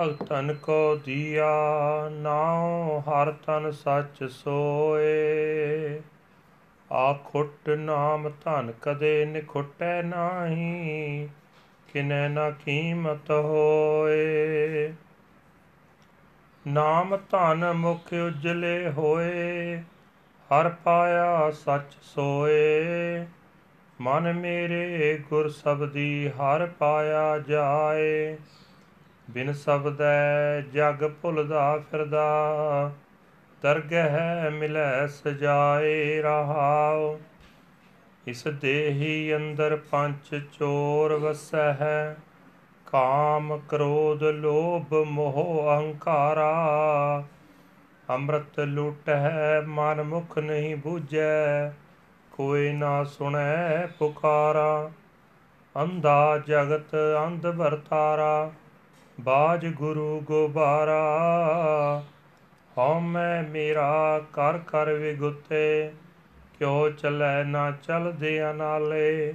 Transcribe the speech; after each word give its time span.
ਭਗਤਨ 0.00 0.54
ਕੋ 0.54 0.96
ਦੀਆ, 0.96 1.50
ਨਾਉ 2.12 3.00
ਹਰ 3.00 3.32
ਤਨ 3.32 3.70
ਸੱਚ 3.70 4.24
ਸੋਏ। 4.24 6.00
ਆਖੁੱਟ 6.92 7.68
ਨਾਮ 7.68 8.30
ਧਨ 8.44 8.72
ਕਦੇ 8.82 9.24
ਨਿਖੁੱਟੈ 9.24 10.02
ਨਾਹੀ, 10.02 11.28
ਕਿਨੈ 11.92 12.28
ਨਾ 12.28 12.50
ਕੀਮਤ 12.50 13.30
ਹੋਏ। 13.30 14.92
ਨਾਮ 16.66 17.16
ਧਨ 17.16 17.72
ਮੁਖ 17.72 18.12
ਉਜਲੇ 18.12 18.90
ਹੋਏ 18.90 19.82
ਹਰ 20.52 20.68
ਪਾਇਆ 20.68 21.50
ਸੱਚ 21.50 21.92
ਸੋਏ। 22.02 23.26
ਮਨ 24.00 24.32
ਮੇਰੇ 24.32 25.18
ਗੁਰ 25.30 25.48
ਸਬਦੀ 25.48 26.28
ਹਰ 26.28 26.66
ਪਾਇਆ 26.66 27.38
ਜਾਏ। 27.38 28.36
ਬਿਨ 29.30 29.52
ਸਬਦੈ 29.52 30.60
ਜਗ 30.60 31.10
ਭੁਲਦਾ 31.22 31.78
ਫਿਰਦਾ, 31.90 32.90
ਦਰਗਹਿ 33.62 34.50
ਮਿਲੈ 34.50 35.06
ਸਜਾਏ 35.06 36.22
ਰਹਾਉ। 36.22 37.18
ਇਸ 38.26 38.44
ਦੇਹੀ 38.46 39.36
ਅੰਦਰ 39.36 39.76
ਪੰਜ 39.90 40.42
ਚੋਰ 40.52 41.14
ਵਸੈ 41.14 41.72
ਹੈ 41.72 42.16
ਕਾਮ 42.86 43.60
ਕ੍ਰੋਧ 43.68 44.22
ਲੋਭ 44.22 44.94
ਮੋਹ 44.94 45.68
ਅਹੰਕਾਰਾ। 45.68 47.24
ਅੰਮ੍ਰਿਤ 48.10 48.60
ਲੁਟੈ 48.60 49.60
ਮਨ 49.60 50.02
ਮੁਖ 50.02 50.38
ਨਹੀਂ 50.38 50.76
ਬੂਝੈ, 50.76 51.70
ਕੋਈ 52.32 52.72
ਨਾ 52.72 53.04
ਸੁਣੈ 53.04 53.86
ਪੁਕਾਰਾ। 53.86 54.90
ਅੰਧਾ 55.82 56.38
ਜਗਤ 56.38 56.96
ਅੰਧ 57.26 57.46
ਵਰਤਾਰਾ, 57.46 58.52
ਬਾਜ 59.20 59.66
ਗੁਰੂ 59.66 60.20
ਗੋਬਾਰਾ। 60.20 61.02
ਹਉਮੈ 62.78 63.42
ਮੇਰਾ 63.42 64.20
ਕਰ 64.32 64.58
ਕਰ 64.58 64.92
ਵਿਗੁਤੇ, 64.92 65.92
ਕਿਉ 66.58 66.90
ਚਲੈ 66.90 67.44
ਨਾ 67.44 67.70
ਚਲਦੇ 67.70 68.52
ਨਾਲੇ 68.52 69.34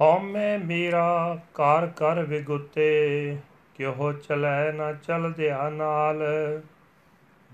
ਹਉਮੈ 0.00 0.58
ਮੇਰਾ 0.58 1.38
ਕਾਰ 1.54 1.86
ਕਰ 1.86 2.22
ਵਿਗੁਤੇ 2.22 3.36
ਕਿਉ 3.78 4.12
ਚਲੈ 4.12 4.72
ਨਾ 4.72 4.92
ਚਲਦਿਆ 4.92 5.70
ਨਾਲ? 5.70 6.22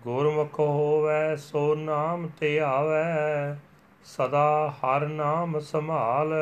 ਗੁਰਮੁਖ 0.01 0.61
ਹੋਵੈ 0.61 1.37
ਸੋ 1.37 1.75
ਨਾਮ 1.75 2.29
ਤੇ 2.41 2.61
ਆਵੈ, 2.61 3.57
ਸਦਾ 4.05 4.75
ਹਰ 4.75 5.01
ਨਾਮ 5.01 5.59
ਸੰਭਾਲ। 5.59 6.35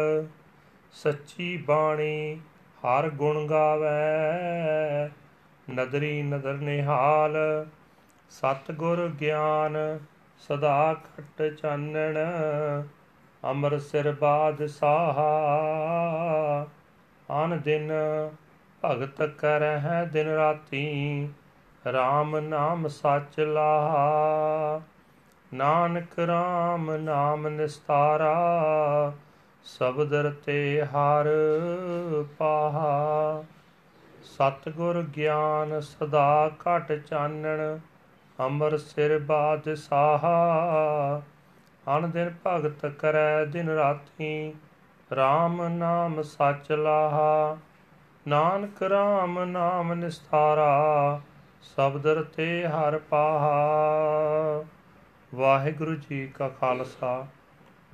ਸੱਚੀ 0.93 1.57
ਬਾਣੀ 1.57 2.41
ਹਰ 2.79 3.09
ਗੁਣ 3.09 3.47
ਗਾਵੈ, 3.47 5.11
ਨਦਰੀ 5.75 6.23
ਨਦਰ 6.23 6.55
ਨਿਹਾਲ। 6.55 7.67
ਸਤ 8.31 8.73
ਗੁਰ 8.73 9.09
ਗਿਆਨ 9.21 9.99
ਸਦਾ 10.39 10.95
ਖਟ 10.95 11.55
ਚਾਨਣ 11.55 12.19
ਅਮਰ 13.51 13.79
ਸਿਰ 13.79 14.13
ਬਾਦ 14.13 14.67
ਸਾਹਾ 14.67 15.33
ਅਨ 17.45 17.61
ਦਿਨ 17.61 17.93
ਭਗਤ 18.85 19.23
ਕਰਹਿ 19.23 20.07
ਦਿਨ 20.07 20.29
ਰਾਤੀ 20.29 21.29
RAM 21.89 22.41
ਨਾਮ 22.41 22.89
ਸੱਚ 22.89 23.41
ਲਾਹਾ। 23.41 24.81
ਨਾਨਕ 25.55 26.19
RAM 26.19 26.91
ਨਾਮ 26.99 27.49
ਨਿਸਤਾਰਾ 27.49 28.33
ਸਬਦ 29.65 30.15
ਰਤੇ 30.15 30.83
ਹਰ 30.83 31.29
ਪਾਹਾ। 32.39 33.45
ਸਤਗੁਰ 34.23 35.03
ਗਿਆਨ 35.03 35.81
ਸਦਾ 35.81 36.51
ਘਟ 36.63 36.93
ਚਾਨਣ, 36.93 37.79
ਅਮਰ 38.47 38.77
ਸਿਰ 38.79 39.19
ਬਾਦ 39.19 39.75
ਸਾਹਾ 39.75 41.23
ਅਨ 41.97 42.11
ਦਿਨ 42.11 42.35
ਭਗਤ 42.47 42.87
ਕਰੈ 42.87 43.45
ਦਿਨ 43.45 43.69
ਰਾਤੀ 43.69 44.55
RAM 45.13 45.69
ਨਾਮ 45.69 46.23
ਸੱਚ 46.23 46.73
ਲਾਹਾ। 46.73 47.57
ਨਾਨਕ 48.29 48.83
RAM 48.83 49.45
ਨਾਮ 49.45 49.93
ਨਿਸਤਾਰਾ 49.95 51.21
ਸਬਦ 51.63 52.07
ਰਤੇ 52.07 52.67
ਹਰ 52.67 52.99
ਪਾਹਾ। 52.99 54.65
ਵਾਹਿਗੁਰੂ 55.35 55.95
ਜੀ 55.95 56.27
ਕਾ 56.27 56.49
ਖਾਲਸਾ, 56.49 57.27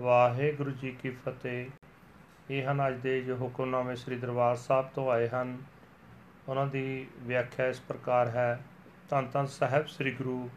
ਵਾਹਿਗੁਰੂ 0.01 0.71
ਜੀ 0.71 0.91
ਕੀ 0.91 1.11
ਫਤਿਹ। 1.11 1.71
ਇਹ 2.51 2.67
ਹਨ 2.67 2.87
ਅੱਜ 2.89 2.95
ਦੇ 2.95 3.21
ਜੋ 3.21 3.37
ਹੁਕਮਨਾਮੇ 3.37 3.97
ਸ੍ਰੀ 3.97 4.17
ਦਰਬਾਰ 4.17 4.57
ਸਾਹਿਬ 4.57 4.89
ਤੋਂ 4.95 5.11
ਆਏ 5.11 5.29
ਹਨ। 5.29 5.57
ਉਹਨਾਂ 6.49 6.67
ਦੀ 6.67 7.07
ਵਿਆਖਿਆ 7.19 7.67
ਇਸ 7.67 7.81
ਪ੍ਰਕਾਰ 7.81 8.29
ਹੈ, 8.29 8.61
ਧੰਨ 9.09 9.29
ਧੰਨ 9.33 9.47
ਸਾਹਿਬ 9.47 9.87
ਸ੍ਰੀ 9.87 10.13
ਗੁਰੂ 10.13 10.49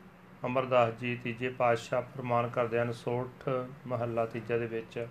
ਅਮਰਦਾਸ 0.45 0.93
ਜੀ, 0.93 1.15
ਤੀਜੇ 1.15 1.49
ਪਾਤਸ਼ਾਹ 1.49 2.01
ਫਰਮਾਨ 2.01 2.47
ਕਰਦੇ 2.47 2.79
ਹਨ 2.79 2.91
ਸੋਠ 2.91 3.49
ਮਹੱਲਾ 3.87 4.25
ਤੀਜਾ 4.25 4.57
ਦੇ 4.57 4.67
ਵਿੱਚ 4.67 5.07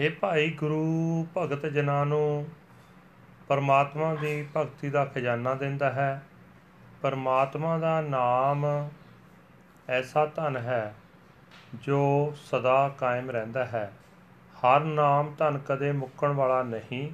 हे 0.00 0.14
ਭਾਈ 0.20 0.50
ਗੁਰੂ 0.50 1.26
ਭਗਤ 1.36 1.66
ਜਨਾਂ 1.66 2.06
ਨੂੰ 2.06 2.46
ਪਰਮਾਤਮਾ 3.50 4.14
ਦੀ 4.14 4.48
ਭਗਤੀ 4.56 4.90
ਦਾ 4.90 5.04
ਖਜ਼ਾਨਾ 5.04 5.54
ਦਿੰਦਾ 5.54 5.90
ਹੈ। 5.90 6.22
ਪਰਮਾਤਮਾ 7.02 7.78
ਦਾ 7.78 8.00
ਨਾਮ 8.00 8.88
ਐਸਾ 9.88 10.26
ਧਨ 10.26 10.56
ਹੈ 10.56 10.94
ਜੋ 11.74 12.32
ਸਦਾ 12.36 12.88
ਕਾਇਮ 12.88 13.30
ਰਹਿੰਦਾ 13.30 13.64
ਹੈ। 13.64 13.92
ਹਰ 14.56 14.80
ਨਾਮ 14.80 15.34
ਧਨ 15.38 15.58
ਕਦੇ 15.58 15.92
ਮੁੱਕਣ 15.92 16.32
ਵਾਲਾ 16.32 16.62
ਨਹੀਂ, 16.62 17.12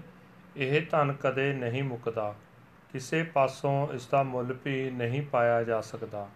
ਇਹ 0.57 0.87
ਧਨ 0.91 1.13
ਕਦੇ 1.13 1.53
ਨਹੀਂ 1.53 1.83
ਮੁੱਕਦਾ। 1.83 2.35
ਕਿਸੇ 2.93 3.23
ਪਾਸੋਂ 3.23 3.89
ਇਸ 3.93 4.07
ਦਾ 4.07 4.23
ਮੁੱਲ 4.23 4.57
ਵੀ 4.65 4.91
ਨਹੀਂ 4.91 5.23
ਪਾਇਆ 5.23 5.63
ਜਾ 5.63 5.81
ਸਕਦਾ। 5.81 6.29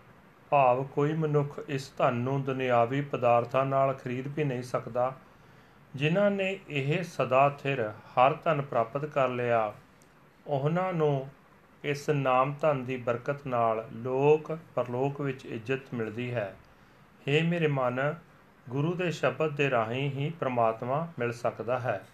ਭਾਵ 0.50 0.84
ਕੋਈ 0.84 1.12
ਮਨੁੱਖ 1.12 1.60
ਇਸ 1.69 1.93
ਧਨ 1.99 2.15
ਨੂੰ 2.15 2.43
ਦੁਨਿਆਵੀ 2.43 3.00
ਪਦਾਰਥਾਂ 3.00 3.66
ਨਾਲ 3.66 3.94
ਖਰੀਦ 3.94 4.28
ਵੀ 4.28 4.44
ਨਹੀਂ 4.44 4.62
ਸਕਦਾ। 4.62 5.12
ਜਿਨ੍ਹਾਂ 5.94 6.31
ਨੇ 6.31 6.59
ਇਹ 6.69 7.03
ਸਦਾ 7.03 7.49
ਥਿਰ 7.49 7.89
ਹਰ 7.89 8.34
ਧਨ 8.34 8.62
ਪ੍ਰਾਪਤ 8.62 9.05
ਕਰ 9.05 9.28
ਲਿਆ। 9.28 9.72
ਉਹਨਾਂ 10.50 10.93
ਨੂੰ 10.93 11.28
ਇਸ 11.84 12.11
ਨਾਮ 12.11 12.55
ਧਨ 12.61 12.84
ਦੀ 12.84 12.97
ਬਰਕਤ 12.97 13.47
ਨਾਲ 13.47 13.88
ਲੋਕ, 13.93 14.59
ਪਰਲੋਕ 14.75 15.21
ਵਿੱਚ 15.21 15.47
ਇੱਜ਼ਤ 15.47 15.94
ਮਿਲਦੀ 15.94 16.34
ਹੈ। 16.34 16.56
हे 17.28 17.44
ਮੇਰੇ 17.44 17.66
ਮਨ, 17.66 18.15
ਗੁਰੂ 18.69 18.94
ਦੇ 18.94 19.10
ਸ਼ਬਦ 19.10 19.56
ਦੇ 19.56 19.71
ਰਾਹੀਂ 19.71 20.10
ਹੀ 20.10 20.33
ਪ੍ਰਮਾਤਮਾ 20.41 21.09
ਮਿਲ 21.19 21.33
ਸਕਦਾ 21.33 21.78
ਹੈ। 21.78 22.06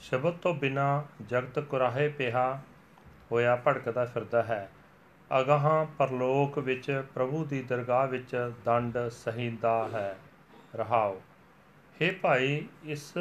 ਸ਼ਬਦ 0.00 0.34
ਤੋਂ 0.34 0.54
ਬਿਨਾ 0.54 1.04
ਜਗਤ 1.26 1.58
ਕੁਰਾਹੇ 1.58 2.08
ਪਿਆ 2.08 2.60
ਹੋਇਆ 3.32 3.56
ਭਟਕਦਾ 3.56 4.04
ਫਿਰਦਾ 4.04 4.42
ਹੈ। 4.42 4.70
ਅਗਾਹਾਂ 5.40 5.86
ਪਰਲੋਕ 5.98 6.58
ਵਿੱਚ 6.58 7.04
ਪ੍ਰਭੂ 7.14 7.44
ਦੀ 7.44 7.62
ਦਰਗਾਹ 7.62 8.06
ਵਿੱਚ 8.06 8.52
ਦੰਡ 8.64 8.98
ਸਹੀਦਾ 9.10 9.88
ਹੈ। 9.92 10.18
ਰਹਾਓ। 10.76 11.22
हे 12.02 12.14
ਭਾਈ, 12.22 12.68
ਇਸ 12.84 13.12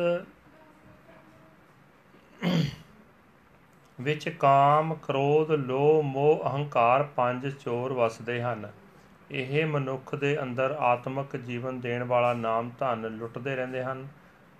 ਵਿੱਚ 4.02 4.30
ਕਾਮ, 4.30 4.94
ਕ੍ਰੋਧ, 4.94 5.52
ਲੋਭ, 5.52 6.06
ਮੋਹ, 6.06 6.44
ਅਹੰਕਾਰ 6.44 7.04
ਪੰਜ 7.04 7.48
ਚੋਰ 7.48 7.94
ਵਸਦੇ 7.94 8.42
ਹਨ। 8.42 8.72
ਇਹ 9.32 9.66
ਮਨੁੱਖ 9.66 10.16
ਦੇ 10.16 10.42
ਅੰਦਰ 10.42 10.76
ਆਤਮਿਕ 10.80 11.38
ਜੀਵਨ 11.38 11.80
ਦੇਣ 11.80 12.04
ਵਾਲਾ 12.04 12.34
ਨਾਮ 12.34 12.72
ਧਨ 12.80 13.02
ਲੁੱਟਦੇ 13.02 13.56
ਰਹਿੰਦੇ 13.56 13.84
ਹਨ। 13.84 14.08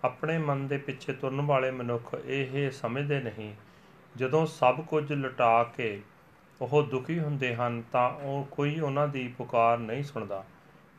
ਆਪਣੇ 0.04 0.38
ਮਨ 0.38 0.68
ਦੇ 0.68 0.78
ਪਿੱਛੇ 0.78 1.14
ਤੁਰਨ 1.14 1.42
ਵਾਲੇ 1.42 1.72
ਮਨੁੱਖ 1.72 2.16
ਇਹ 2.26 2.72
ਸਮਝਦੇ 2.72 3.20
ਨਹੀਂ। 3.20 3.54
ਜਦੋਂ 4.16 4.46
ਸਭ 4.46 4.82
ਕੁਝ 4.82 5.14
ਲੁਟਾ 5.14 5.64
ਕੇ 5.64 6.02
ਉਹ 6.62 6.84
ਦੁਖੀ 6.84 7.20
ਹੁੰਦੇ 7.20 7.56
ਹਨ 7.56 7.84
ਤਾਂ 7.92 8.10
ਉਹ 8.10 8.48
ਕੋਈ 8.52 8.80
ਉਹਨਾਂ 8.80 9.08
ਦੀ 9.08 9.34
ਪੁਕਾਰ 9.38 9.78
ਨਹੀਂ 9.78 10.04
ਸੁਣਦਾ 10.04 10.44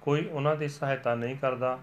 ਕੋਈ 0.01 0.29
ਉਹਨਾਂ 0.29 0.57
ਦੀ 0.57 0.69
ਸਹਾਇਤਾ 0.69 1.15
ਨਹੀਂ 1.15 1.37
ਕਰਦਾ। 1.37 1.79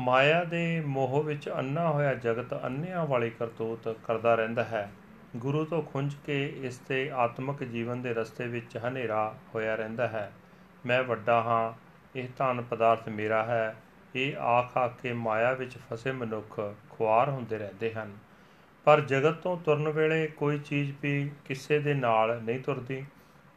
ਮਾਇਆ 0.00 0.44
ਦੇ 0.44 0.80
ਮੋਹ 0.80 1.22
ਵਿੱਚ 1.22 1.48
ਅੰਨਾ 1.48 1.90
ਹੋਇਆ 1.90 2.14
ਜਗਤ 2.14 2.64
ਅੰਨਿਆਂ 2.64 3.06
ਵਾਲੀ 3.06 3.30
ਕਰਤੂਤ 3.30 3.88
ਕਰਦਾ 3.88 4.34
ਰਹਿੰਦਾ 4.34 4.64
ਹੈ। 4.64 4.92
ਗੁਰੂ 5.36 5.64
ਤੋਂ 5.64 5.82
ਖੁੰਝ 5.82 6.14
ਕੇ 6.26 6.60
ਇਸ 6.62 6.78
ਤੇ 6.78 7.10
ਆਤਮਿਕ 7.10 7.64
ਜੀਵਨ 7.64 8.02
ਦੇ 8.02 8.14
ਰਸਤੇ 8.14 8.46
ਵਿੱਚ 8.46 8.78
ਹਨੇਰਾ 8.88 9.34
ਹੋਇਆ 9.54 9.74
ਰਹਿੰਦਾ 9.74 10.08
ਹੈ। 10.08 10.32
ਮੈਂ 10.86 11.02
ਵੱਡਾ 11.02 11.42
ਹਾਂ, 11.42 11.72
ਇਹ 12.18 12.28
ਧਨ 12.38 12.62
ਪਦਾਰਥ 12.62 13.08
ਮੇਰਾ 13.08 13.44
ਹੈ। 13.44 13.76
ਇਹ 14.14 14.36
ਆਖ 14.36 14.76
ਆ 14.76 14.88
ਕੇ 14.88 15.12
ਮਾਇਆ 15.12 15.52
ਵਿੱਚ 15.52 15.76
ਫਸੇ 15.76 16.12
ਮਨੁੱਖ 16.12 16.74
ਖੁਆਰ 16.90 17.30
ਹੁੰਦੇ 17.30 17.58
ਰਹਿੰਦੇ 17.58 17.92
ਹਨ। 17.92 18.16
ਪਰ 18.84 19.00
ਜਗਤ 19.00 19.34
ਤੋਂ 19.34 19.56
ਤੁਰਨ 19.56 19.88
ਵੇਲੇ 19.88 20.26
ਕੋਈ 20.26 20.58
ਚੀਜ਼ 20.58 20.92
ਵੀ 21.02 21.30
ਕਿਸੇ 21.44 21.78
ਦੇ 21.78 21.94
ਨਾਲ 21.94 22.42
ਨਹੀਂ 22.42 22.60
ਤੁਰਦੀ। 22.60 23.04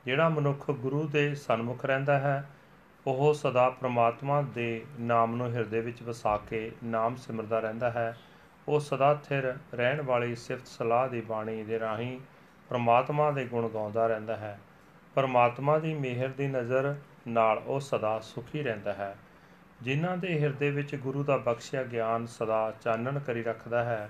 ਜਿਹੜਾ 0.06 0.30
ਮਨੁੱਖ 0.30 0.72
ਗੁਰੂ 0.72 1.08
ਦੇ 1.08 1.36
ਸਨਮੁਖ 1.36 1.86
ਰਹਿੰਦਾ 1.86 2.20
ਹੈ, 2.20 2.50
ਉਹ 3.08 3.34
ਸਦਾ 3.34 3.70
ਪ੍ਰਮਾਤਮਾ 3.70 4.42
ਦੇ 4.42 4.86
ਨਾਮ 5.00 5.36
ਨੂੰ 5.36 5.54
ਹਿਰਦੇ 5.54 5.82
ਵਿੱਚ 5.82 6.04
ਵਸਾ 6.04 6.38
ਕੇ 6.38 6.72
ਨਾਮ 6.84 7.16
ਸਿਮਰਦਾ 7.16 7.60
ਰਹਿੰਦਾ 7.60 7.92
ਹੈ। 7.92 8.18
ਉਹ 8.68 8.80
ਸਦਾ 8.80 9.14
ਥਿਰ 9.14 9.58
ਰਹਿਣ 9.74 10.02
ਵਾਲੀ 10.02 10.36
ਸਿਫਤ 10.36 10.68
ਸਲਾਹ 10.68 11.10
ਦੀ 11.10 11.22
ਬਾਣੀ 11.22 11.64
ਦੇ 11.64 11.80
ਰਾਹੀਂ 11.80 12.20
ਪ੍ਰਮਾਤਮਾ 12.70 13.32
ਦੇ 13.32 13.46
ਗੁਣ 13.46 13.70
ਗਾਉਂਦਾ 13.70 14.08
ਰਹਿੰਦਾ 14.08 14.36
ਹੈ। 14.36 14.60
ਪਰਮਾਤਮਾ 15.16 15.80
ਦੀ 15.80 15.94
ਮਿਹਰ 15.94 16.30
ਦੀ 16.30 16.48
ਨਜ਼ਰ 16.48 16.96
ਨਾਲ 17.28 17.58
ਉਹ 17.58 17.80
ਸਦਾ 17.80 18.20
ਸੁਖੀ 18.20 18.64
ਰਹਿੰਦਾ 18.64 18.94
ਹੈ। 18.94 19.16
ਜਿਨ੍ਹਾਂ 19.82 20.18
ਦੇ 20.18 20.40
ਹਿਰਦੇ 20.40 20.72
ਵਿੱਚ 20.72 20.96
ਗੁਰੂ 20.96 21.24
ਦਾ 21.24 21.38
ਬਖਸ਼ਿਆ 21.38 21.84
ਗਿਆਨ 21.84 22.26
ਸਦਾ 22.26 22.74
ਚਾਨਣ 22.82 23.20
ਕਰੀ 23.20 23.44
ਰੱਖਦਾ 23.44 23.84
ਹੈ, 23.84 24.10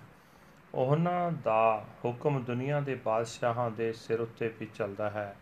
ਉਹਨਾਂ 0.74 1.32
ਦਾ 1.32 1.86
ਹੁਕਮ 2.06 2.44
ਦੁਨੀਆ 2.44 2.80
ਦੇ 2.80 2.96
ਬਾਦਸ਼ਾਹਾਂ 2.96 3.72
ਦੇ 3.72 3.94
ਸਿਰ 3.94 4.22
ਉੱਤੇ 4.22 4.54
ਵੀ 4.60 4.66
ਚੱਲਦਾ 4.66 5.10
ਹੈ। 5.10 5.36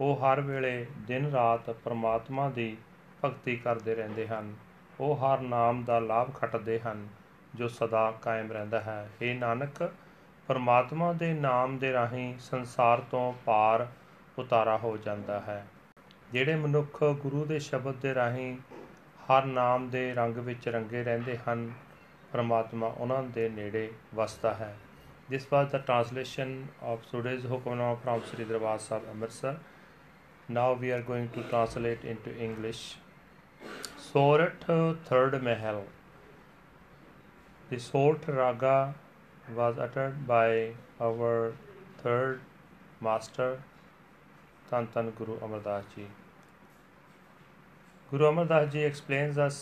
ਉਹ 0.00 0.16
ਹਰ 0.16 0.40
ਵੇਲੇ 0.40 0.86
ਦਿਨ 0.98 1.26
ਰਾਤ 1.26 1.70
ਪਰਮਾਤਮਾ 1.70 2.50
ਦੀ 2.50 2.76
ਭਗਤੀ 3.24 3.56
ਕਰਦੇ 3.56 3.94
ਰਹਿੰਦੇ 3.94 4.28
ਹਨ। 4.28 4.54
ਉਹ 5.00 5.16
ਹਰ 5.16 5.40
ਨਾਮ 5.40 5.84
ਦਾ 5.84 5.98
ਲਾਭ 5.98 6.34
ਖੱਟਦੇ 6.34 6.80
ਹਨ। 6.80 7.08
ਜੋ 7.54 7.68
ਸਦਾ 7.68 8.10
ਕਾਇਮ 8.22 8.52
ਰਹਿੰਦਾ 8.52 8.80
ਹੈ 8.80 9.08
ਇਹ 9.22 9.34
ਨਾਨਕ 9.34 9.92
ਪਰਮਾਤਮਾ 10.48 11.12
ਦੇ 11.12 11.32
ਨਾਮ 11.32 11.78
ਦੇ 11.78 11.92
ਰਾਹੀਂ 11.92 12.38
ਸੰਸਾਰ 12.38 13.00
ਤੋਂ 13.00 13.32
ਪਾਰ 13.46 13.86
ਉਤਾਰਾ 14.38 14.76
ਹੋ 14.76 14.96
ਜਾਂਦਾ 14.96 15.40
ਹੈ 15.40 15.66
ਜਿਹੜੇ 16.32 16.54
ਮਨੁੱਖ 16.54 17.04
ਗੁਰੂ 17.04 17.44
ਦੇ 17.44 17.58
ਸ਼ਬਦ 17.58 17.94
ਦੇ 17.94 18.14
ਰਾਹੀਂ 18.14 18.56
ਹਰ 19.30 19.44
ਨਾਮ 19.44 19.90
ਦੇ 19.90 20.14
ਰੰਗ 20.14 20.36
ਵਿੱਚ 20.36 20.68
ਰੰਗੇ 20.68 21.04
ਰਹਿੰਦੇ 21.04 21.38
ਹਨ 21.48 21.72
ਪਰਮਾਤਮਾ 22.32 22.86
ਉਹਨਾਂ 22.86 23.22
ਦੇ 23.22 23.48
ਨੇੜੇ 23.48 23.90
ਵਸਦਾ 24.14 24.54
ਹੈ 24.54 24.76
this 25.30 25.44
was 25.52 25.68
the 25.72 25.78
translation 25.80 26.50
of 26.82 27.04
today's 27.10 27.44
hukamnama 27.44 27.98
from 28.00 28.22
Sri 28.30 28.44
Darbar 28.44 28.72
Sahib 28.86 29.06
Amritsar 29.12 29.52
now 30.50 30.66
we 30.82 30.90
are 30.92 31.02
going 31.02 31.28
to 31.36 31.44
translate 31.44 32.04
into 32.04 32.34
English 32.46 32.82
Sorat 34.06 34.66
third 35.06 35.36
Mahal 35.42 35.80
the 37.72 37.78
Sort 37.80 38.28
Raga 38.28 38.94
was 39.56 39.78
uttered 39.78 40.26
by 40.26 40.72
our 41.00 41.54
third 42.02 42.40
master 43.00 43.62
Tan 44.70 44.88
Tan 44.96 45.08
Guru 45.20 45.36
Amardas 45.46 45.86
Ji 45.94 46.04
Guru 48.10 48.26
Amardas 48.30 48.70
Ji 48.74 48.82
explains 48.88 49.38
us 49.38 49.60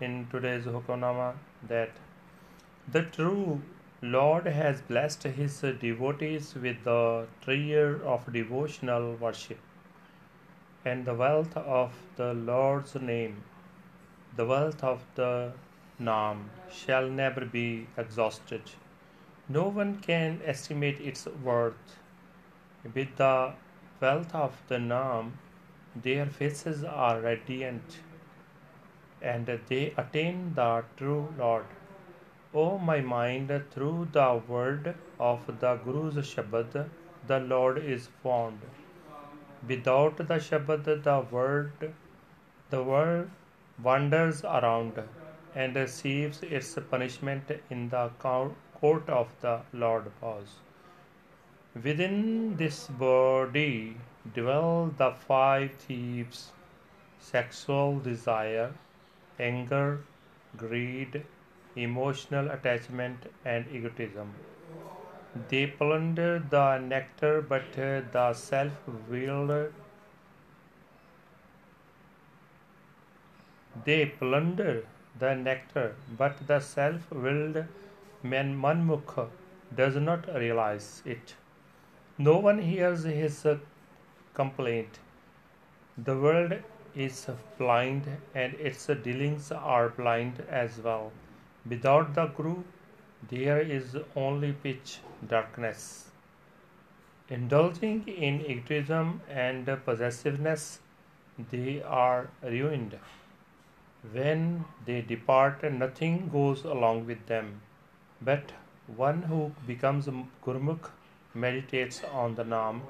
in 0.00 0.26
today's 0.32 0.64
Hukamnama 0.64 1.28
that 1.68 1.92
the 2.90 3.02
true 3.02 3.62
Lord 4.02 4.46
has 4.46 4.80
blessed 4.88 5.22
his 5.38 5.60
devotees 5.84 6.52
with 6.66 6.82
the 6.82 7.28
treasure 7.44 8.00
of 8.04 8.32
devotional 8.38 9.14
worship 9.26 9.60
and 10.84 11.04
the 11.04 11.14
wealth 11.14 11.56
of 11.56 11.92
the 12.16 12.34
Lord's 12.34 12.96
name. 12.96 13.44
The 14.36 14.46
wealth 14.46 14.82
of 14.82 15.04
the 15.14 15.52
Naam 16.00 16.46
shall 16.68 17.08
never 17.08 17.44
be 17.44 17.86
exhausted. 17.96 18.62
No 19.48 19.68
one 19.68 20.00
can 20.00 20.40
estimate 20.44 21.00
its 21.00 21.26
worth. 21.26 21.98
With 22.82 23.14
the 23.16 23.52
wealth 24.00 24.34
of 24.34 24.60
the 24.66 24.76
Naam, 24.76 25.32
their 25.94 26.26
faces 26.26 26.82
are 26.82 27.20
radiant 27.20 28.00
and 29.22 29.46
they 29.68 29.94
attain 29.96 30.54
the 30.54 30.84
true 30.96 31.32
Lord. 31.38 31.66
O 32.52 32.78
my 32.78 33.00
mind, 33.00 33.52
through 33.70 34.08
the 34.12 34.42
word 34.48 34.94
of 35.18 35.46
the 35.60 35.76
Guru's 35.76 36.16
Shabad, 36.16 36.88
the 37.26 37.40
Lord 37.40 37.78
is 37.78 38.08
found. 38.22 38.60
Without 39.68 40.16
the 40.16 40.40
Shabad, 40.48 41.04
the 41.04 41.26
word, 41.30 41.94
the 42.70 42.82
world 42.82 43.30
wanders 43.82 44.44
around 44.44 45.02
and 45.54 45.76
receives 45.76 46.42
its 46.42 46.76
punishment 46.90 47.50
in 47.70 47.88
the 47.88 48.10
court 48.18 49.08
of 49.08 49.28
the 49.40 49.60
Lord 49.72 50.10
was. 50.20 50.56
Within 51.82 52.56
this 52.56 52.86
body 52.88 53.96
dwell 54.34 54.94
the 54.96 55.12
five 55.26 55.72
thieves 55.72 56.52
sexual 57.18 57.98
desire, 57.98 58.72
anger, 59.38 60.00
greed, 60.56 61.24
emotional 61.74 62.50
attachment, 62.50 63.30
and 63.44 63.66
egotism. 63.72 64.34
They 65.48 65.66
plunder 65.66 66.38
the 66.38 66.78
nectar, 66.78 67.42
but 67.42 67.72
the 67.72 68.32
self 68.34 68.72
willed 69.08 69.72
they 73.84 74.06
plunder 74.06 74.84
the 75.18 75.34
nectar, 75.34 75.94
but 76.18 76.46
the 76.46 76.60
self 76.60 77.10
willed 77.10 77.64
man 78.22 78.56
manmukh 78.60 79.28
does 79.74 79.96
not 79.96 80.26
realize 80.34 81.02
it. 81.04 81.34
No 82.18 82.38
one 82.38 82.58
hears 82.58 83.04
his 83.04 83.46
complaint. 84.34 84.98
The 85.96 86.16
world 86.18 86.54
is 86.94 87.26
blind 87.58 88.06
and 88.34 88.54
its 88.54 88.86
dealings 88.86 89.50
are 89.52 89.88
blind 89.88 90.44
as 90.48 90.78
well. 90.78 91.12
Without 91.68 92.14
the 92.14 92.26
Guru, 92.26 92.62
there 93.28 93.60
is 93.60 93.96
only 94.14 94.52
pitch 94.52 94.98
darkness. 95.26 96.10
Indulging 97.28 98.06
in 98.06 98.44
egotism 98.44 99.20
and 99.28 99.66
possessiveness, 99.84 100.80
they 101.50 101.82
are 101.82 102.28
ruined. 102.42 102.98
When 104.12 104.64
they 104.84 105.00
depart, 105.00 105.62
nothing 105.72 106.28
goes 106.28 106.64
along 106.64 107.06
with 107.06 107.26
them. 107.26 107.62
But 108.20 108.52
one 108.96 109.22
who 109.22 109.52
becomes 109.66 110.08
a 110.08 110.24
Gurmukh 110.44 110.90
meditates 111.32 112.02
on 112.12 112.34
the 112.34 112.44
Naam 112.44 112.82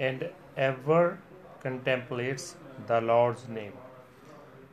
and 0.00 0.30
ever 0.56 1.18
contemplates 1.60 2.56
the 2.86 3.00
Lord's 3.00 3.46
name. 3.48 3.74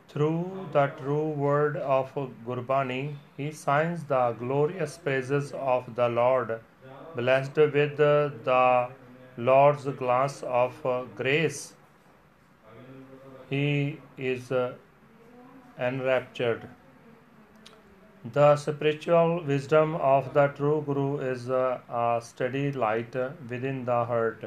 Through 0.08 0.70
the 0.72 0.88
true 0.88 1.30
word 1.30 1.78
of 1.78 2.16
Gurbani, 2.48 3.16
he 3.38 3.52
signs 3.52 4.06
the 4.06 4.32
glorious 4.40 4.98
praises 4.98 5.52
of 5.52 5.94
the 5.96 6.10
Lord, 6.10 6.60
blessed 7.16 7.58
with 7.58 7.98
the 7.98 8.90
Lord's 9.38 9.86
glance 9.86 10.42
of 10.42 10.82
grace. 11.16 11.74
He 13.50 14.00
is 14.18 14.52
enraptured. 15.80 16.68
The 18.34 18.58
spiritual 18.58 19.44
wisdom 19.44 19.96
of 19.96 20.34
the 20.34 20.48
true 20.48 20.84
Guru 20.86 21.20
is 21.20 21.50
a 21.50 22.20
steady 22.22 22.72
light 22.74 23.16
within 23.50 23.86
the 23.86 24.04
heart. 24.04 24.44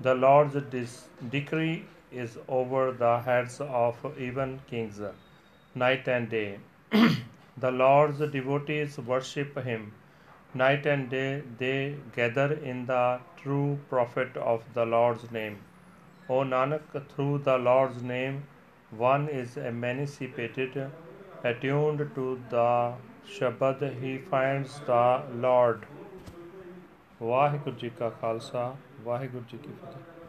The 0.00 0.14
Lord's 0.14 0.54
dis- 0.70 1.08
decree 1.30 1.84
is 2.10 2.38
over 2.48 2.90
the 2.92 3.18
heads 3.20 3.60
of 3.60 3.96
even 4.18 4.60
kings, 4.68 5.00
night 5.74 6.08
and 6.08 6.30
day. 6.30 6.58
the 7.56 7.70
Lord's 7.70 8.18
devotees 8.18 8.98
worship 8.98 9.62
Him. 9.62 9.92
Night 10.54 10.86
and 10.86 11.10
day 11.10 11.42
they 11.58 11.96
gather 12.16 12.52
in 12.54 12.86
the 12.86 13.20
true 13.36 13.78
prophet 13.90 14.36
of 14.36 14.64
the 14.74 14.86
Lord's 14.86 15.30
name. 15.30 15.58
O 16.28 16.42
Nanak, 16.42 17.06
through 17.10 17.38
the 17.38 17.58
Lord's 17.58 18.02
name, 18.02 18.44
one 18.92 19.28
is 19.28 19.56
emancipated, 19.56 20.90
attuned 21.44 22.10
to 22.14 22.40
the 22.50 22.92
Shabad, 23.26 24.00
he 24.00 24.18
finds 24.18 24.80
the 24.86 25.22
Lord. 25.40 25.86
Waheguru 27.22 27.76
ji 27.76 27.88
ਕਾ 27.88 28.08
ਖਾਲਸਾ 28.10 28.74
ਵਾਹਿਗੁਰੂ 29.00 29.44
ਜੀ 29.50 29.58
ਕੀ 29.58 29.72
ਫਤਿਹ 29.72 30.12